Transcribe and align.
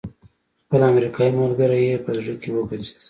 خپل 0.63 0.81
امريکايي 0.91 1.31
ملګری 1.41 1.81
يې 1.87 1.95
په 2.03 2.09
زړه 2.17 2.33
کې 2.41 2.49
وګرځېد. 2.55 2.97